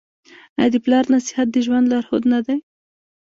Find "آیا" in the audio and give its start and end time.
0.57-0.69